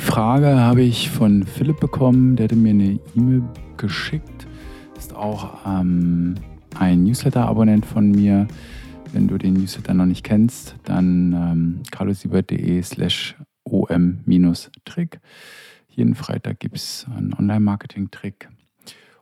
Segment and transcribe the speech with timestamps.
[0.00, 3.42] Frage habe ich von Philipp bekommen, der hatte mir eine E-Mail
[3.76, 4.46] geschickt.
[4.98, 6.34] Ist auch ähm,
[6.78, 8.48] ein Newsletter-Abonnent von mir.
[9.12, 15.20] Wenn du den Newsletter noch nicht kennst, dann ähm, carlosiebert.de slash om-trick.
[15.88, 18.48] Jeden Freitag gibt es einen Online-Marketing-Trick.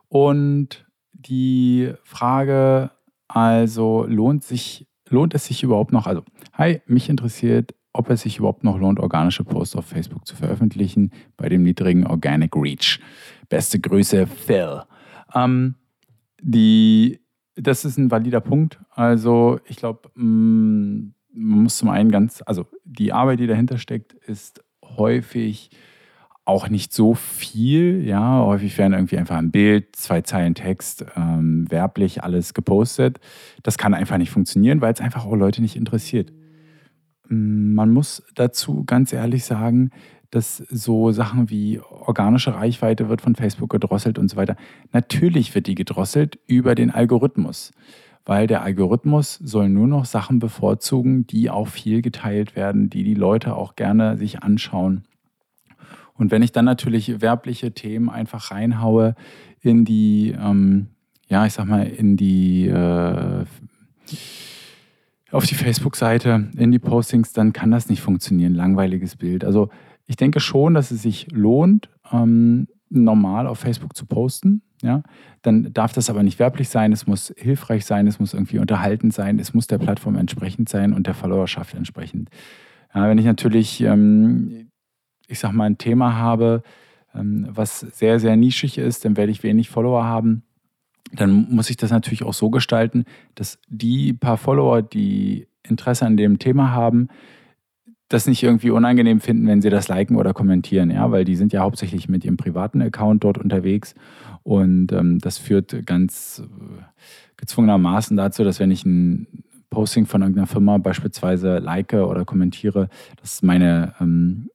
[0.07, 2.91] Und die Frage,
[3.27, 6.23] also lohnt, sich, lohnt es sich überhaupt noch, also
[6.53, 11.11] hi, mich interessiert, ob es sich überhaupt noch lohnt, organische Posts auf Facebook zu veröffentlichen
[11.35, 13.01] bei dem niedrigen Organic Reach.
[13.49, 14.83] Beste Grüße, Phil.
[15.35, 15.75] Ähm,
[16.41, 17.19] die,
[17.55, 18.79] das ist ein valider Punkt.
[18.91, 24.13] Also ich glaube, mm, man muss zum einen ganz, also die Arbeit, die dahinter steckt,
[24.13, 25.69] ist häufig
[26.45, 28.01] auch nicht so viel.
[28.05, 33.19] Ja, häufig werden irgendwie einfach ein Bild, zwei Zeilen Text, ähm, werblich alles gepostet.
[33.61, 36.31] Das kann einfach nicht funktionieren, weil es einfach auch Leute nicht interessiert.
[37.29, 39.91] Man muss dazu ganz ehrlich sagen,
[40.31, 44.55] dass so Sachen wie organische Reichweite wird von Facebook gedrosselt und so weiter.
[44.91, 47.71] Natürlich wird die gedrosselt über den Algorithmus,
[48.25, 53.15] weil der Algorithmus soll nur noch Sachen bevorzugen, die auch viel geteilt werden, die die
[53.15, 55.05] Leute auch gerne sich anschauen.
[56.13, 59.15] Und wenn ich dann natürlich werbliche Themen einfach reinhaue
[59.61, 60.87] in die, ähm,
[61.27, 63.45] ja, ich sag mal, in die, äh,
[65.31, 68.53] auf die Facebook-Seite, in die Postings, dann kann das nicht funktionieren.
[68.53, 69.43] Langweiliges Bild.
[69.43, 69.69] Also
[70.05, 74.63] ich denke schon, dass es sich lohnt, ähm, normal auf Facebook zu posten.
[74.81, 75.03] Ja?
[75.43, 79.13] Dann darf das aber nicht werblich sein, es muss hilfreich sein, es muss irgendwie unterhaltend
[79.13, 82.29] sein, es muss der Plattform entsprechend sein und der Followerschaft entsprechend.
[82.95, 84.69] Ja, wenn ich natürlich ähm,
[85.29, 86.63] ich sag mal, ein Thema habe,
[87.15, 90.43] ähm, was sehr, sehr nischig ist, dann werde ich wenig Follower haben.
[91.13, 96.17] Dann muss ich das natürlich auch so gestalten, dass die paar Follower, die Interesse an
[96.17, 97.09] dem Thema haben,
[98.09, 101.53] das nicht irgendwie unangenehm finden, wenn sie das liken oder kommentieren, ja, weil die sind
[101.53, 103.93] ja hauptsächlich mit ihrem privaten Account dort unterwegs.
[104.41, 106.81] Und ähm, das führt ganz äh,
[107.37, 109.27] gezwungenermaßen dazu, dass wenn ich ein
[109.69, 112.89] Posting von irgendeiner Firma beispielsweise like oder kommentiere,
[113.21, 114.49] dass meine ähm,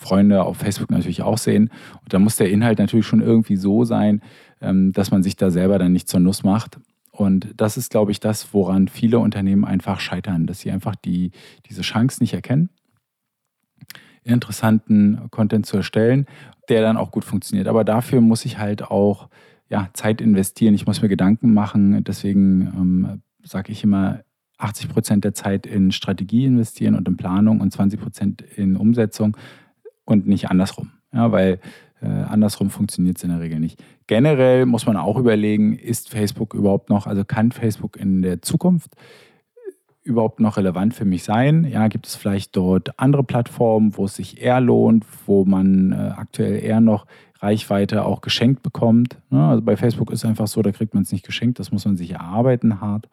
[0.00, 1.70] Freunde auf Facebook natürlich auch sehen.
[2.02, 4.22] Und da muss der Inhalt natürlich schon irgendwie so sein,
[4.62, 6.78] ähm, dass man sich da selber dann nicht zur Nuss macht.
[7.12, 11.32] Und das ist, glaube ich, das, woran viele Unternehmen einfach scheitern, dass sie einfach die,
[11.68, 12.70] diese Chance nicht erkennen,
[14.24, 16.24] interessanten Content zu erstellen,
[16.70, 17.68] der dann auch gut funktioniert.
[17.68, 19.28] Aber dafür muss ich halt auch
[19.68, 22.02] ja, Zeit investieren, ich muss mir Gedanken machen.
[22.04, 24.20] Deswegen ähm, sage ich immer,
[24.56, 29.36] 80 Prozent der Zeit in Strategie investieren und in Planung und 20 Prozent in Umsetzung
[30.10, 30.90] und nicht andersrum.
[31.12, 31.58] Ja, weil
[32.02, 33.82] äh, andersrum funktioniert es in der Regel nicht.
[34.06, 38.94] Generell muss man auch überlegen, ist Facebook überhaupt noch, also kann Facebook in der Zukunft
[40.02, 41.64] überhaupt noch relevant für mich sein?
[41.64, 46.12] Ja, gibt es vielleicht dort andere Plattformen, wo es sich eher lohnt, wo man äh,
[46.16, 47.06] aktuell eher noch
[47.38, 49.18] Reichweite auch geschenkt bekommt?
[49.30, 49.46] Ne?
[49.46, 51.96] Also bei Facebook ist einfach so, da kriegt man es nicht geschenkt, das muss man
[51.96, 53.08] sich erarbeiten hart.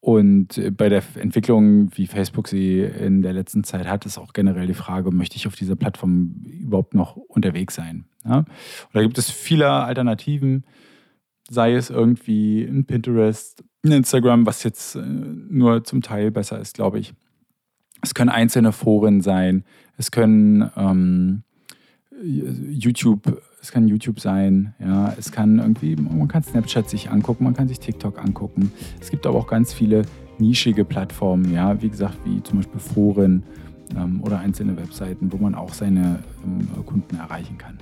[0.00, 4.66] Und bei der Entwicklung, wie Facebook sie in der letzten Zeit hat, ist auch generell
[4.66, 8.04] die Frage, möchte ich auf dieser Plattform überhaupt noch unterwegs sein?
[8.24, 8.38] Ja?
[8.38, 8.46] Und
[8.92, 10.64] da gibt es viele Alternativen,
[11.50, 16.74] sei es irgendwie ein Pinterest, ein Instagram, was jetzt äh, nur zum Teil besser ist,
[16.74, 17.14] glaube ich.
[18.02, 19.64] Es können einzelne Foren sein,
[19.96, 21.42] es können ähm,
[22.22, 27.54] YouTube es kann YouTube sein, ja, es kann irgendwie, man kann Snapchat sich angucken, man
[27.54, 28.72] kann sich TikTok angucken.
[29.00, 30.02] Es gibt aber auch ganz viele
[30.38, 33.42] nischige Plattformen, ja, wie gesagt, wie zum Beispiel Foren
[33.96, 37.78] ähm, oder einzelne Webseiten, wo man auch seine ähm, Kunden erreichen kann.